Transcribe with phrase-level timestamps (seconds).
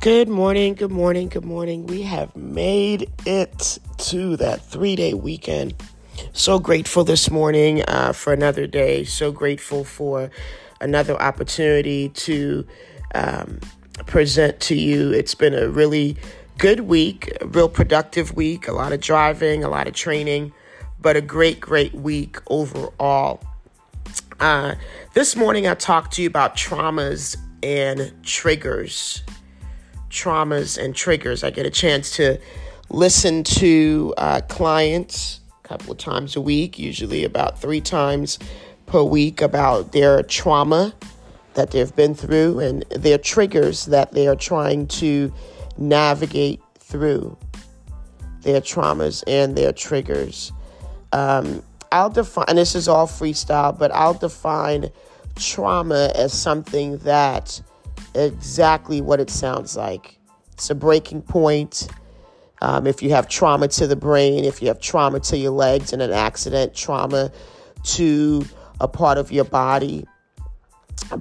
[0.00, 1.86] Good morning, good morning, good morning.
[1.86, 5.74] We have made it to that three day weekend.
[6.32, 9.04] So grateful this morning uh, for another day.
[9.04, 10.30] So grateful for
[10.80, 12.66] another opportunity to
[13.14, 13.60] um,
[14.06, 15.12] present to you.
[15.12, 16.16] It's been a really
[16.56, 20.54] good week, a real productive week, a lot of driving, a lot of training,
[20.98, 23.42] but a great, great week overall.
[24.40, 24.76] Uh,
[25.12, 29.22] this morning, I talked to you about traumas and triggers
[30.10, 31.42] traumas and triggers.
[31.42, 32.38] I get a chance to
[32.90, 38.38] listen to uh, clients a couple of times a week, usually about three times
[38.86, 40.92] per week, about their trauma
[41.54, 45.32] that they've been through and their triggers that they are trying to
[45.78, 47.36] navigate through
[48.42, 50.52] their traumas and their triggers.
[51.12, 54.90] Um, I'll define, and this is all freestyle, but I'll define
[55.36, 57.60] trauma as something that
[58.14, 60.18] exactly what it sounds like.
[60.52, 61.88] It's a breaking point.
[62.62, 65.92] Um, if you have trauma to the brain, if you have trauma to your legs
[65.92, 67.32] in an accident, trauma
[67.84, 68.44] to
[68.80, 70.04] a part of your body.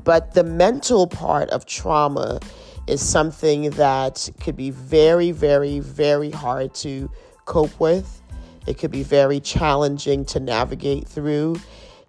[0.04, 2.40] But the mental part of trauma
[2.88, 7.10] is something that could be very, very, very hard to
[7.46, 8.22] cope with.
[8.68, 11.58] It could be very challenging to navigate through.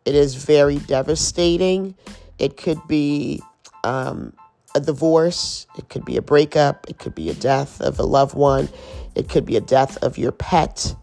[0.04, 1.94] It is very devastating.
[2.38, 3.42] It could be
[3.84, 4.32] um,
[4.74, 8.34] a divorce, it could be a breakup, it could be a death of a loved
[8.34, 8.68] one,
[9.14, 10.94] it could be a death of your pet,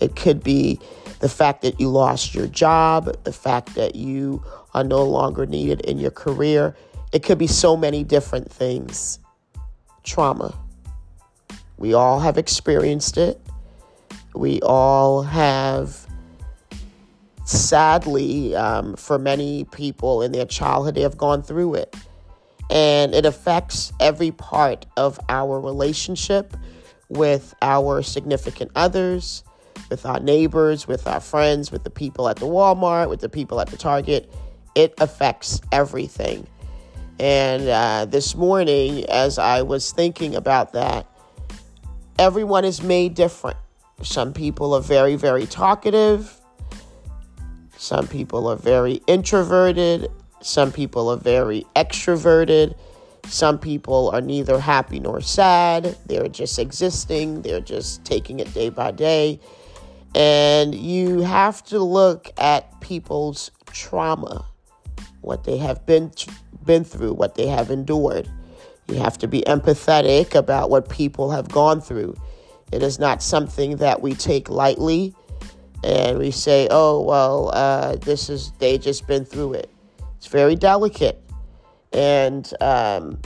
[0.00, 0.78] it could be
[1.20, 4.42] the fact that you lost your job, the fact that you
[4.74, 6.76] are no longer needed in your career.
[7.12, 9.18] It could be so many different things.
[10.04, 10.54] Trauma.
[11.78, 13.40] We all have experienced it.
[14.34, 16.06] We all have,
[17.44, 21.96] sadly, um, for many people in their childhood, they have gone through it
[22.70, 26.56] and it affects every part of our relationship
[27.08, 29.44] with our significant others,
[29.90, 33.60] with our neighbors, with our friends, with the people at the Walmart, with the people
[33.60, 34.32] at the Target.
[34.74, 36.46] It affects everything.
[37.18, 41.06] And uh, this morning, as I was thinking about that,
[42.18, 43.56] everyone is made different.
[44.02, 46.40] Some people are very, very talkative.
[47.78, 50.10] Some people are very introverted.
[50.46, 52.76] Some people are very extroverted.
[53.26, 55.96] Some people are neither happy nor sad.
[56.06, 59.40] They're just existing, they're just taking it day by day.
[60.14, 64.46] And you have to look at people's trauma,
[65.20, 66.12] what they have been
[66.64, 68.30] been through, what they have endured.
[68.86, 72.14] You have to be empathetic about what people have gone through.
[72.70, 75.12] It is not something that we take lightly
[75.82, 79.70] and we say, "Oh, well, uh, this is they just been through it."
[80.16, 81.22] It's very delicate.
[81.92, 83.20] And um,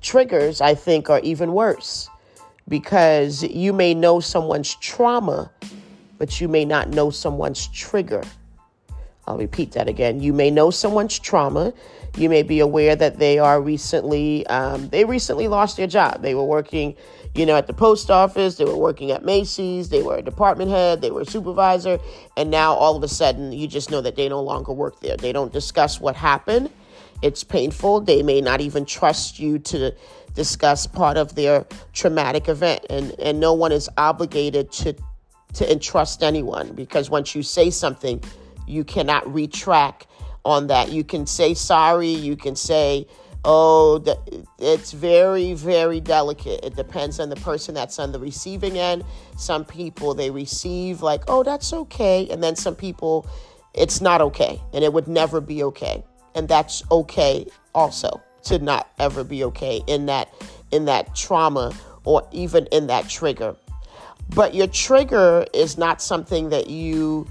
[0.00, 2.08] triggers, I think, are even worse
[2.68, 5.50] because you may know someone's trauma,
[6.18, 8.22] but you may not know someone's trigger.
[9.26, 10.20] I'll repeat that again.
[10.20, 11.72] You may know someone's trauma.
[12.16, 16.22] You may be aware that they are recently, um, they recently lost their job.
[16.22, 16.96] They were working,
[17.34, 18.56] you know, at the post office.
[18.56, 19.88] They were working at Macy's.
[19.88, 21.00] They were a department head.
[21.00, 21.98] They were a supervisor.
[22.36, 25.16] And now all of a sudden, you just know that they no longer work there.
[25.16, 26.70] They don't discuss what happened.
[27.22, 28.00] It's painful.
[28.00, 29.94] They may not even trust you to
[30.34, 32.84] discuss part of their traumatic event.
[32.90, 34.94] And, and no one is obligated to,
[35.54, 38.22] to entrust anyone because once you say something,
[38.66, 40.06] you cannot retract
[40.44, 40.90] on that.
[40.90, 43.06] You can say sorry, you can say,
[43.44, 44.04] oh,
[44.58, 46.64] it's very, very delicate.
[46.64, 49.04] It depends on the person that's on the receiving end.
[49.36, 52.28] Some people, they receive like, oh, that's okay.
[52.30, 53.26] And then some people,
[53.74, 54.60] it's not okay.
[54.72, 56.04] And it would never be okay.
[56.34, 60.32] And that's okay also to not ever be okay in that
[60.70, 61.72] in that trauma
[62.04, 63.54] or even in that trigger.
[64.34, 67.26] But your trigger is not something that you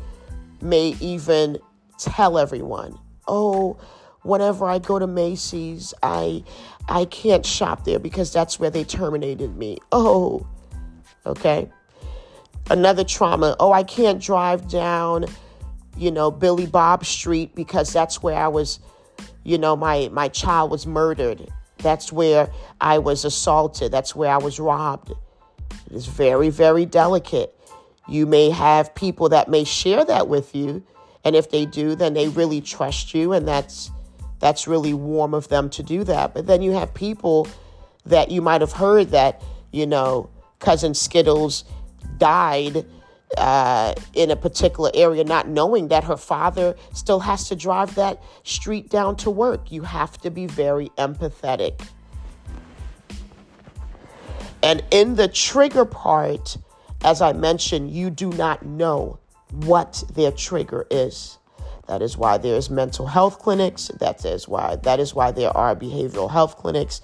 [0.62, 1.58] may even
[1.98, 2.98] tell everyone,
[3.28, 3.80] oh,
[4.24, 6.44] whenever I go to Macy's, I
[6.88, 9.78] I can't shop there because that's where they terminated me.
[9.92, 10.48] Oh,
[11.26, 11.70] okay.
[12.70, 13.56] Another trauma.
[13.60, 15.26] Oh, I can't drive down,
[15.98, 18.80] you know, Billy Bob Street because that's where I was,
[19.44, 21.50] you know, my my child was murdered.
[21.80, 23.92] That's where I was assaulted.
[23.92, 25.12] That's where I was robbed.
[25.12, 27.58] It is very, very delicate.
[28.08, 30.84] You may have people that may share that with you,
[31.24, 33.92] and if they do, then they really trust you, and that's
[34.42, 36.34] that's really warm of them to do that.
[36.34, 37.48] But then you have people
[38.06, 39.42] that you might have heard that
[39.72, 40.30] you know
[40.60, 41.64] cousin Skittles
[42.18, 42.86] died
[43.38, 48.22] uh, in a particular area, not knowing that her father still has to drive that
[48.44, 49.72] street down to work.
[49.72, 51.88] You have to be very empathetic.
[54.64, 56.58] And in the trigger part,
[57.04, 59.20] as I mentioned, you do not know
[59.52, 61.38] what their trigger is.
[61.92, 63.90] That is why there's mental health clinics.
[64.00, 67.02] That is why that is why there are behavioral health clinics.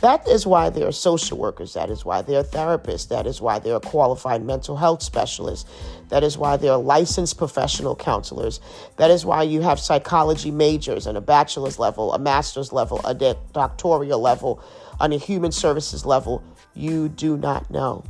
[0.00, 1.74] That is why there are social workers.
[1.74, 3.08] That is why there are therapists.
[3.08, 5.68] That is why there are qualified mental health specialists.
[6.10, 8.60] That is why there are licensed professional counselors.
[8.96, 13.14] That is why you have psychology majors and a bachelor's level, a master's level, a
[13.52, 14.62] doctoral level,
[15.00, 16.44] on a human services level.
[16.74, 18.04] You do not know.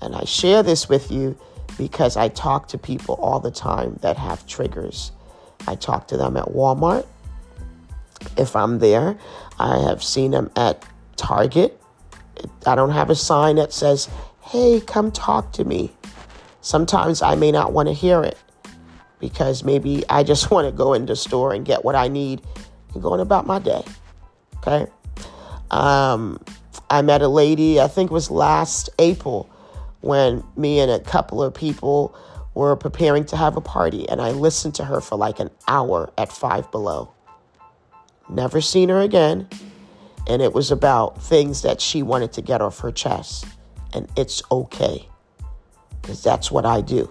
[0.00, 1.36] And I share this with you
[1.76, 5.12] because I talk to people all the time that have triggers.
[5.68, 7.06] I talk to them at Walmart.
[8.36, 9.18] If I'm there,
[9.58, 10.82] I have seen them at
[11.16, 11.78] Target.
[12.66, 14.08] I don't have a sign that says,
[14.40, 15.92] hey, come talk to me.
[16.62, 18.38] Sometimes I may not want to hear it
[19.20, 22.40] because maybe I just want to go in the store and get what I need
[22.94, 23.82] and going about my day.
[24.58, 24.86] Okay.
[25.70, 26.40] Um,
[26.88, 29.50] I met a lady, I think it was last April
[30.00, 32.16] when me and a couple of people
[32.54, 36.12] were preparing to have a party, and I listened to her for like an hour
[36.18, 37.12] at Five Below.
[38.28, 39.48] Never seen her again,
[40.26, 43.46] and it was about things that she wanted to get off her chest,
[43.94, 45.08] and it's okay
[46.02, 47.10] because that's what I do.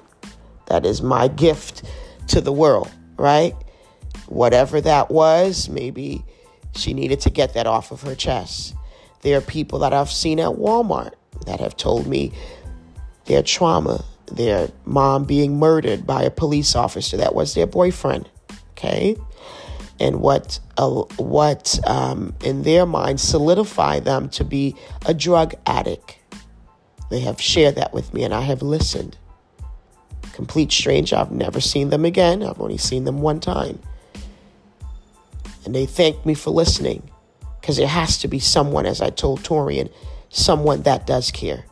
[0.68, 1.84] That is my gift
[2.28, 3.56] to the world, right?
[4.28, 6.26] Whatever that was, maybe
[6.76, 8.76] she needed to get that off of her chest.
[9.22, 11.14] There are people that I've seen at Walmart
[11.46, 12.32] that have told me
[13.26, 18.30] their trauma, their mom being murdered by a police officer that was their boyfriend.
[18.72, 19.16] Okay.
[20.00, 24.76] And what uh, what um, in their mind solidified them to be
[25.06, 26.20] a drug addict.
[27.10, 29.18] They have shared that with me, and I have listened.
[30.34, 31.16] Complete stranger.
[31.16, 32.44] I've never seen them again.
[32.44, 33.80] I've only seen them one time.
[35.66, 37.10] And they thank me for listening
[37.60, 39.92] because there has to be someone, as I told Torian,
[40.30, 41.66] someone that does care.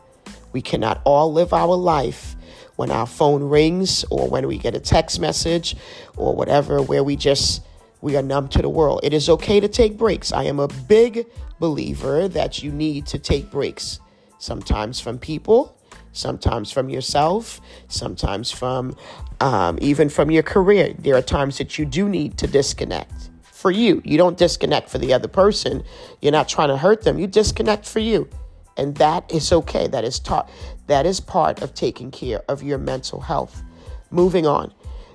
[0.52, 2.35] We cannot all live our life
[2.76, 5.76] when our phone rings or when we get a text message
[6.16, 7.62] or whatever where we just
[8.00, 9.00] we are numb to the world.
[9.02, 10.32] It is okay to take breaks.
[10.32, 11.26] I am a big
[11.58, 14.00] believer that you need to take breaks.
[14.38, 15.76] Sometimes from people,
[16.12, 18.94] sometimes from yourself, sometimes from
[19.40, 20.94] um, even from your career.
[20.98, 24.02] There are times that you do need to disconnect for you.
[24.04, 25.82] You don't disconnect for the other person.
[26.20, 27.18] You're not trying to hurt them.
[27.18, 28.28] You disconnect for you.
[28.76, 29.86] And that is okay.
[29.86, 30.50] That is taught.
[30.86, 33.62] That is part of taking care of your mental health.
[34.10, 34.72] Moving on.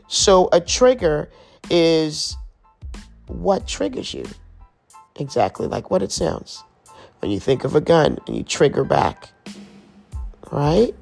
[0.08, 1.30] So a trigger
[1.70, 2.36] is
[3.28, 4.26] what triggers you.
[5.18, 6.64] Exactly like what it sounds.
[7.20, 9.30] When you think of a gun and you trigger back.
[10.52, 10.94] Right?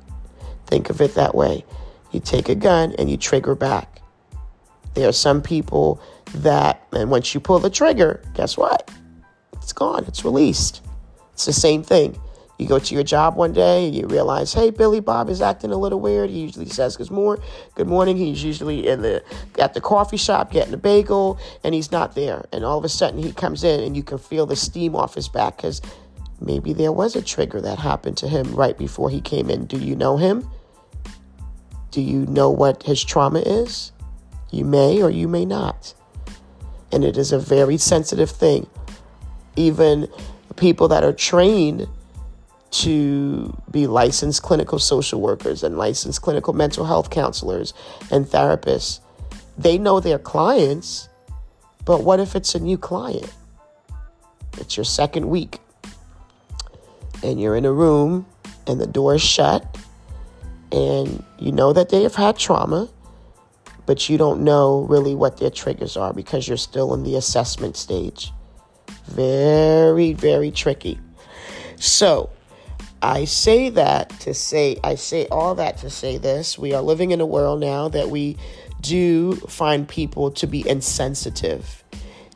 [0.68, 1.66] Think of it that way.
[2.12, 4.02] You take a gun and you trigger back.
[4.94, 6.02] There are some people
[6.36, 8.92] that, and once you pull the trigger, guess what?
[9.54, 10.82] It's gone, it's released.
[11.34, 12.20] It's the same thing.
[12.60, 15.72] You go to your job one day and you realize, hey, Billy Bob is acting
[15.72, 16.30] a little weird.
[16.30, 17.44] He usually says good morning.
[17.76, 18.18] Good morning.
[18.18, 19.24] He's usually in the
[19.58, 22.46] at the coffee shop getting a bagel, and he's not there.
[22.52, 25.16] And all of a sudden he comes in, and you can feel the steam off
[25.16, 25.82] his back because
[26.42, 29.66] maybe there was a trigger that happened to him right before he came in.
[29.66, 30.50] Do you know him?
[31.92, 33.94] Do you know what his trauma is?
[34.52, 35.94] You may or you may not.
[36.92, 38.68] And it is a very sensitive thing.
[39.56, 40.10] Even
[40.58, 41.88] people that are trained
[42.72, 47.74] to be licensed clinical social workers and licensed clinical mental health counselors
[48.12, 49.00] and therapists.
[49.58, 51.10] They know their clients,
[51.86, 53.34] but what if it's a new client?
[54.58, 55.60] It's your second week,
[57.24, 58.26] and you're in a room,
[58.68, 59.78] and the door is shut,
[60.72, 62.90] and you know that they have had trauma,
[63.86, 67.76] but you don't know really what their triggers are because you're still in the assessment
[67.76, 68.32] stage.
[69.06, 71.00] Very, very tricky.
[71.78, 72.30] So,
[73.02, 76.58] I say that to say, I say all that to say this.
[76.58, 78.38] We are living in a world now that we
[78.82, 81.84] do find people to be insensitive.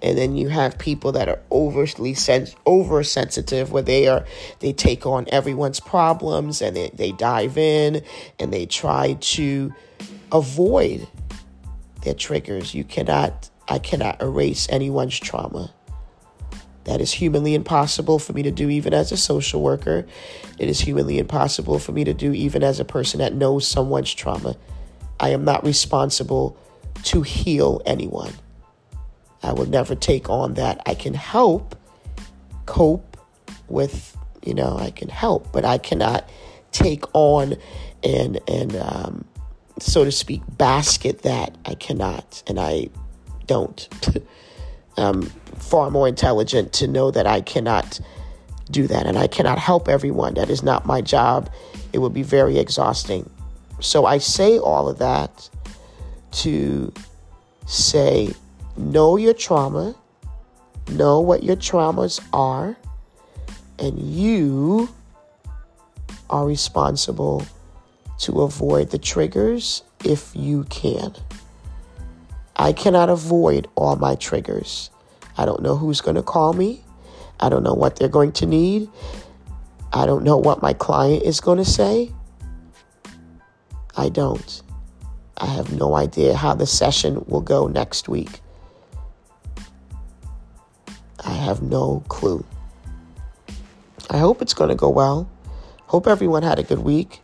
[0.02, 4.26] And then you have people that are overly sens- oversensitive where they are
[4.60, 8.02] they take on everyone's problems and they, they dive in
[8.40, 9.74] and they try to
[10.32, 11.08] avoid
[12.04, 12.74] their triggers.
[12.74, 15.74] You cannot I cannot erase anyone's trauma.
[16.86, 20.06] That is humanly impossible for me to do even as a social worker.
[20.60, 24.14] It is humanly impossible for me to do even as a person that knows someone's
[24.14, 24.56] trauma.
[25.20, 26.58] I am not responsible
[27.04, 28.34] to heal anyone.
[29.42, 30.82] I will never take on that.
[30.86, 31.76] I can help
[32.66, 33.18] cope
[33.68, 36.30] with, you know, I can help, but I cannot
[36.72, 37.56] take on
[38.04, 39.26] and and um,
[39.80, 41.56] so to speak basket that.
[41.66, 42.90] I cannot, and I
[43.48, 43.88] don't.
[44.98, 45.24] um,
[45.58, 48.00] far more intelligent to know that I cannot
[48.72, 49.06] do that.
[49.06, 50.36] And I cannot help everyone.
[50.36, 51.50] That is not my job.
[51.92, 53.30] It would be very exhausting.
[53.80, 55.50] So I say all of that
[56.34, 56.92] to
[57.68, 58.34] say,
[58.78, 59.96] know your trauma,
[60.90, 62.76] know what your traumas are,
[63.80, 64.90] and you
[66.30, 67.46] are responsible
[68.20, 71.14] to avoid the triggers if you can.
[72.56, 74.90] I cannot avoid all my triggers.
[75.38, 76.84] I don't know who's going to call me.
[77.40, 78.90] I don't know what they're going to need.
[79.92, 82.12] I don't know what my client is going to say.
[83.96, 84.62] I don't.
[85.38, 88.42] I have no idea how the session will go next week.
[91.26, 92.46] I have no clue.
[94.10, 95.30] I hope it's going to go well.
[95.88, 97.22] Hope everyone had a good week.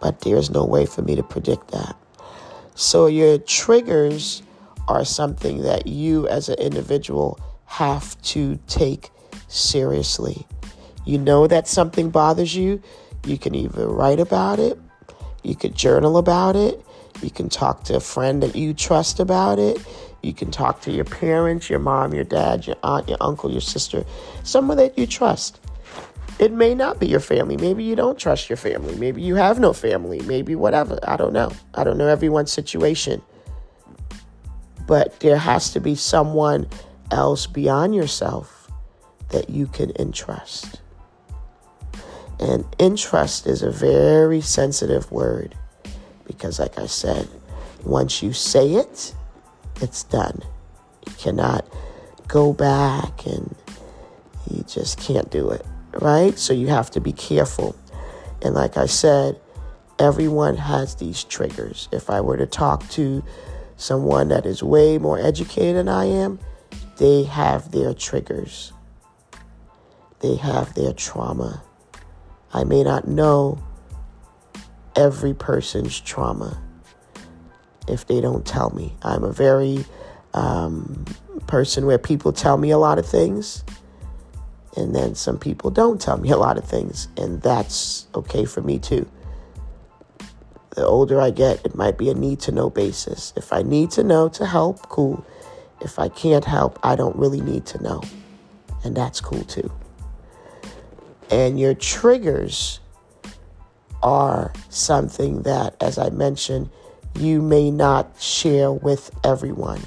[0.00, 1.96] But there's no way for me to predict that.
[2.74, 4.42] So, your triggers
[4.88, 9.10] are something that you as an individual have to take
[9.48, 10.46] seriously.
[11.04, 12.82] You know that something bothers you,
[13.24, 14.78] you can either write about it,
[15.42, 16.84] you could journal about it,
[17.22, 19.84] you can talk to a friend that you trust about it,
[20.22, 23.60] you can talk to your parents, your mom, your dad, your aunt, your uncle, your
[23.60, 24.04] sister,
[24.44, 25.60] someone that you trust.
[26.42, 27.56] It may not be your family.
[27.56, 28.96] Maybe you don't trust your family.
[28.96, 30.20] Maybe you have no family.
[30.22, 30.98] Maybe whatever.
[31.06, 31.52] I don't know.
[31.72, 33.22] I don't know everyone's situation.
[34.88, 36.66] But there has to be someone
[37.12, 38.68] else beyond yourself
[39.28, 40.80] that you can entrust.
[42.40, 45.54] And entrust is a very sensitive word
[46.26, 47.28] because, like I said,
[47.84, 49.14] once you say it,
[49.80, 50.42] it's done.
[51.06, 51.64] You cannot
[52.26, 53.54] go back and
[54.50, 55.64] you just can't do it,
[56.00, 56.38] right?
[56.38, 57.76] So you have to be careful.
[58.42, 59.40] And like I said,
[59.98, 61.88] everyone has these triggers.
[61.92, 63.22] If I were to talk to
[63.76, 66.38] someone that is way more educated than I am,
[66.98, 68.72] they have their triggers.
[70.20, 71.62] They have their trauma.
[72.52, 73.62] I may not know
[74.94, 76.60] every person's trauma
[77.88, 78.94] if they don't tell me.
[79.02, 79.84] I'm a very
[80.34, 81.04] um,
[81.46, 83.64] person where people tell me a lot of things,
[84.76, 88.60] and then some people don't tell me a lot of things, and that's okay for
[88.62, 89.08] me too.
[90.70, 93.32] The older I get, it might be a need to know basis.
[93.36, 95.24] If I need to know to help, cool.
[95.80, 98.02] If I can't help, I don't really need to know,
[98.84, 99.70] and that's cool too.
[101.30, 102.80] And your triggers
[104.02, 106.70] are something that, as I mentioned,
[107.14, 109.80] you may not share with everyone.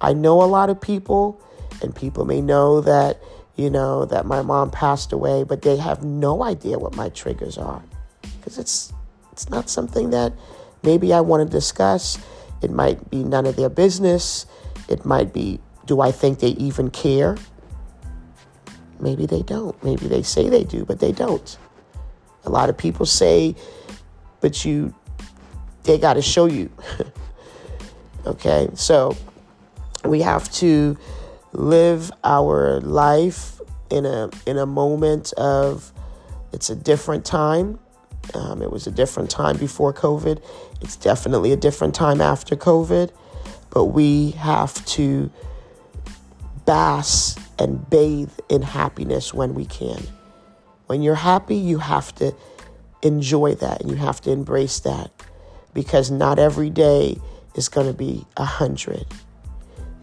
[0.00, 1.40] I know a lot of people,
[1.82, 3.20] and people may know that,
[3.56, 7.58] you know, that my mom passed away, but they have no idea what my triggers
[7.58, 7.82] are
[8.38, 8.92] because it's
[9.32, 10.32] it's not something that
[10.82, 12.18] maybe I want to discuss.
[12.62, 14.46] It might be none of their business.
[14.88, 17.36] It might be, do I think they even care?
[18.98, 19.76] Maybe they don't.
[19.84, 21.58] Maybe they say they do, but they don't.
[22.44, 23.54] A lot of people say,
[24.40, 24.94] but you,
[25.82, 26.70] they got to show you.
[28.26, 29.14] okay, so
[30.04, 30.96] we have to
[31.56, 33.60] live our life
[33.90, 35.92] in a in a moment of
[36.52, 37.78] it's a different time.
[38.34, 40.42] Um, it was a different time before COVID.
[40.80, 43.10] It's definitely a different time after COVID,
[43.70, 45.30] but we have to
[46.64, 50.02] bask and bathe in happiness when we can.
[50.86, 52.34] When you're happy, you have to
[53.02, 55.10] enjoy that and you have to embrace that
[55.72, 57.18] because not every day
[57.54, 59.06] is going to be a hundred.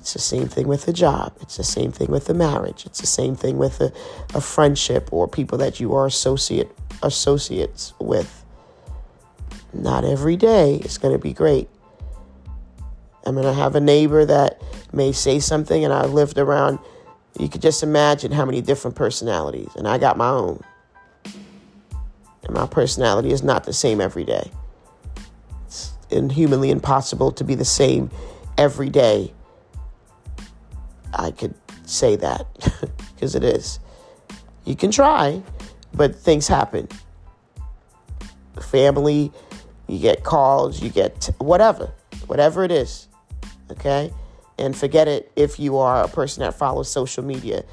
[0.03, 1.33] It's the same thing with a job.
[1.39, 2.85] It's the same thing with a marriage.
[2.85, 3.93] It's the same thing with a,
[4.33, 6.69] a friendship or people that you are associate
[7.01, 8.43] associates with.
[9.71, 11.69] Not every day is going to be great.
[13.25, 16.79] I'm going to have a neighbor that may say something, and I lived around
[17.39, 20.61] you could just imagine how many different personalities, and I got my own.
[21.23, 24.51] And my personality is not the same every day.
[25.65, 28.11] It's inhumanly impossible to be the same
[28.57, 29.33] every day.
[31.13, 31.53] I could
[31.85, 32.47] say that
[33.15, 33.79] because it is.
[34.65, 35.41] You can try,
[35.93, 36.87] but things happen.
[38.61, 39.31] Family,
[39.87, 41.91] you get calls, you get whatever,
[42.27, 43.07] whatever it is.
[43.71, 44.11] Okay?
[44.57, 47.63] and forget it if you are a person that follows social media.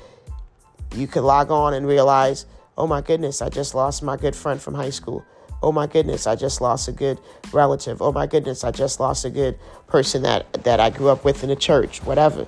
[0.95, 4.61] You could log on and realize, oh my goodness, I just lost my good friend
[4.61, 5.25] from high school.
[5.63, 7.21] Oh my goodness, I just lost a good
[7.53, 8.01] relative.
[8.01, 11.43] Oh my goodness, I just lost a good person that, that I grew up with
[11.43, 12.47] in the church, whatever.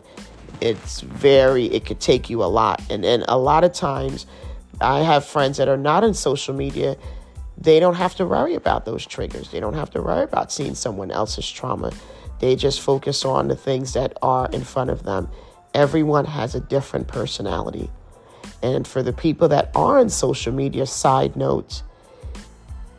[0.60, 2.82] It's very, it could take you a lot.
[2.90, 4.26] And then a lot of times,
[4.80, 6.96] I have friends that are not on social media.
[7.58, 9.50] They don't have to worry about those triggers.
[9.50, 11.92] They don't have to worry about seeing someone else's trauma.
[12.40, 15.28] They just focus on the things that are in front of them
[15.74, 17.90] Everyone has a different personality.
[18.62, 21.82] And for the people that are on social media, side notes,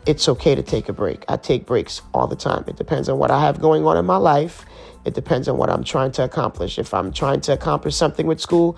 [0.06, 1.24] it's okay to take a break.
[1.28, 2.64] I take breaks all the time.
[2.66, 4.66] It depends on what I have going on in my life.
[5.04, 6.78] It depends on what I'm trying to accomplish.
[6.78, 8.76] If I'm trying to accomplish something with school,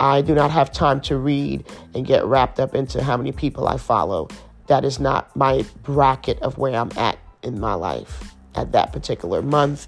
[0.00, 1.64] I do not have time to read
[1.94, 4.28] and get wrapped up into how many people I follow.
[4.66, 9.42] That is not my bracket of where I'm at in my life at that particular
[9.42, 9.86] month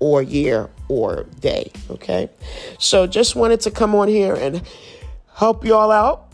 [0.00, 1.72] or year or day.
[1.90, 2.28] Okay.
[2.78, 4.62] So just wanted to come on here and
[5.34, 6.32] help y'all out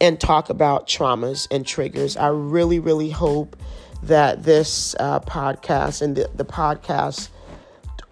[0.00, 2.16] and talk about traumas and triggers.
[2.16, 3.56] I really, really hope
[4.02, 7.28] that this uh, podcast and the, the podcasts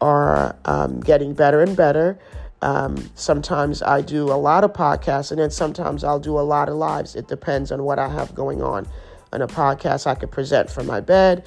[0.00, 2.18] are um, getting better and better.
[2.62, 6.68] Um, sometimes I do a lot of podcasts, and then sometimes I'll do a lot
[6.68, 7.16] of lives.
[7.16, 8.86] It depends on what I have going on.
[9.32, 11.46] On a podcast, I could present from my bed.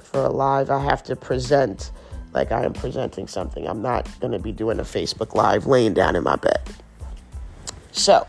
[0.00, 1.92] For a live, I have to present
[2.32, 3.66] like I am presenting something.
[3.66, 6.60] I'm not going to be doing a Facebook Live laying down in my bed.
[7.92, 8.26] So,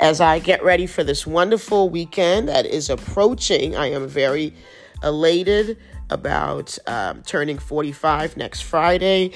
[0.00, 4.54] as I get ready for this wonderful weekend that is approaching, I am very
[5.02, 5.78] elated
[6.10, 9.32] about um, turning 45 next Friday,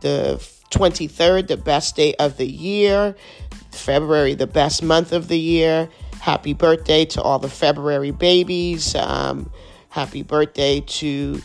[0.00, 0.36] the
[0.70, 3.14] 23rd, the best day of the year,
[3.72, 5.88] February, the best month of the year.
[6.20, 8.94] Happy birthday to all the February babies.
[8.94, 9.50] Um,
[9.90, 11.40] happy birthday to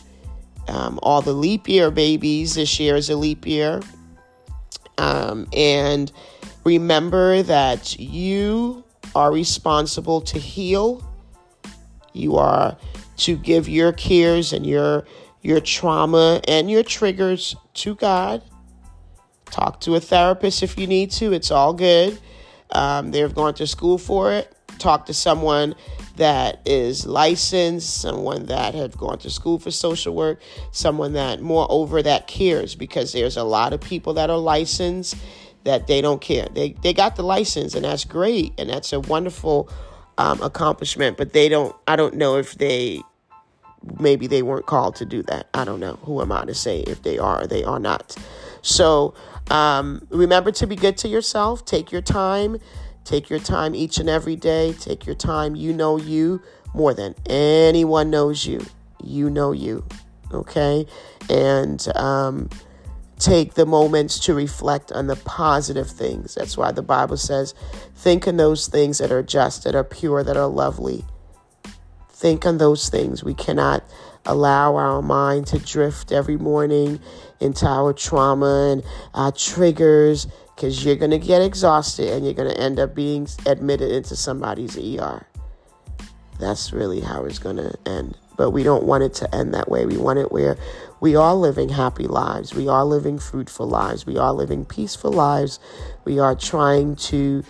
[0.68, 2.54] um, all the leap year babies.
[2.54, 3.80] This year is a leap year.
[4.98, 6.10] Um, and
[6.64, 11.06] remember that you are responsible to heal.
[12.12, 12.76] You are
[13.20, 15.04] to give your cares and your
[15.42, 18.42] your trauma and your triggers to God.
[19.46, 21.32] Talk to a therapist if you need to.
[21.32, 22.20] It's all good.
[22.72, 24.54] Um, they've gone to school for it.
[24.78, 25.74] Talk to someone
[26.16, 32.02] that is licensed, someone that have gone to school for social work, someone that, moreover,
[32.02, 35.16] that cares because there's a lot of people that are licensed
[35.64, 36.46] that they don't care.
[36.52, 39.70] They, they got the license, and that's great, and that's a wonderful
[40.18, 43.00] um, accomplishment, but they don't, I don't know if they
[43.98, 45.48] maybe they weren't called to do that.
[45.54, 45.98] I don't know.
[46.02, 48.16] Who am I to say if they are or they are not?
[48.62, 49.14] So
[49.50, 51.64] um, remember to be good to yourself.
[51.64, 52.58] Take your time.
[53.04, 54.74] Take your time each and every day.
[54.74, 55.56] Take your time.
[55.56, 56.42] You know you
[56.74, 58.64] more than anyone knows you.
[59.02, 59.84] You know you.
[60.32, 60.86] Okay?
[61.28, 62.50] And um,
[63.18, 66.34] take the moments to reflect on the positive things.
[66.34, 67.54] That's why the Bible says,
[67.96, 71.04] think on those things that are just, that are pure, that are lovely
[72.20, 73.24] think on those things.
[73.24, 73.82] We cannot
[74.26, 77.00] allow our mind to drift every morning
[77.40, 82.50] into our trauma and our triggers because you're going to get exhausted and you're going
[82.50, 85.26] to end up being admitted into somebody's ER.
[86.38, 88.16] That's really how it's going to end.
[88.36, 89.86] But we don't want it to end that way.
[89.86, 90.58] We want it where
[91.00, 92.54] we are living happy lives.
[92.54, 94.04] We are living fruitful lives.
[94.04, 95.58] We are living peaceful lives.
[96.04, 97.42] We are trying to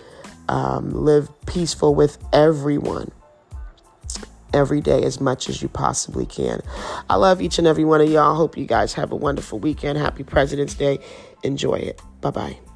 [0.47, 3.11] um, live peaceful with everyone
[4.53, 6.61] every day as much as you possibly can.
[7.09, 8.35] I love each and every one of y'all.
[8.35, 9.97] Hope you guys have a wonderful weekend.
[9.97, 10.99] Happy President's Day.
[11.43, 12.01] Enjoy it.
[12.21, 12.70] Bye bye.